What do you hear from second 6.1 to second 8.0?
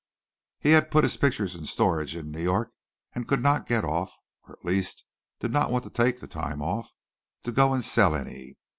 the time off) to go and